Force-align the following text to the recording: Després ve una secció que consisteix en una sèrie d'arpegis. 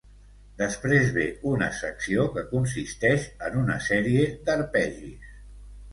Després 0.59 1.11
ve 1.17 1.25
una 1.49 1.67
secció 1.81 2.25
que 2.37 2.45
consisteix 2.53 3.27
en 3.49 3.61
una 3.65 3.77
sèrie 3.89 4.25
d'arpegis. 4.49 5.29